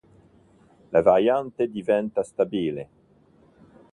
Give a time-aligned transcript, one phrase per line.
[0.95, 2.87] La variante diventa stabile.